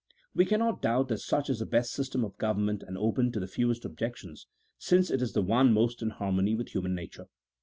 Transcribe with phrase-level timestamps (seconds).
[0.33, 3.45] We cannot doubt that such is the best system of government and open to the
[3.45, 4.47] fewest objections,
[4.79, 7.27] since it is the one most in harmony with human nature.